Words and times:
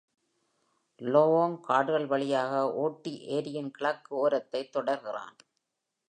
Illawong 1.01 1.53
காடுகள் 1.61 2.05
வழியாக 2.05 2.73
ஓட்டி 2.73 3.13
ஏரியின் 3.27 3.71
கிழக்கு 3.71 4.15
ஓரத்தை 4.15 4.69
தொடர்கிறான். 4.77 5.37